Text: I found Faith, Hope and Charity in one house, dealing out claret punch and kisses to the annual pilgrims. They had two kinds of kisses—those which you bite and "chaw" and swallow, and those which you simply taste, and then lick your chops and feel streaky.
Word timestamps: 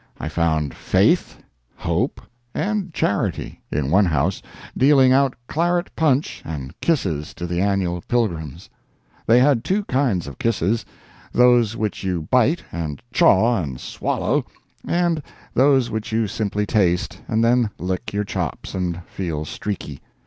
I 0.19 0.29
found 0.29 0.73
Faith, 0.73 1.37
Hope 1.75 2.21
and 2.55 2.91
Charity 2.91 3.61
in 3.71 3.91
one 3.91 4.05
house, 4.07 4.41
dealing 4.75 5.11
out 5.13 5.35
claret 5.45 5.95
punch 5.95 6.41
and 6.43 6.73
kisses 6.79 7.35
to 7.35 7.45
the 7.45 7.61
annual 7.61 8.01
pilgrims. 8.07 8.67
They 9.27 9.37
had 9.37 9.63
two 9.63 9.83
kinds 9.83 10.25
of 10.25 10.39
kisses—those 10.39 11.77
which 11.77 12.03
you 12.03 12.23
bite 12.31 12.63
and 12.71 12.99
"chaw" 13.13 13.61
and 13.61 13.79
swallow, 13.79 14.43
and 14.87 15.21
those 15.53 15.91
which 15.91 16.11
you 16.11 16.25
simply 16.25 16.65
taste, 16.65 17.21
and 17.27 17.43
then 17.45 17.69
lick 17.77 18.11
your 18.11 18.23
chops 18.23 18.73
and 18.73 19.03
feel 19.05 19.45
streaky. 19.45 20.01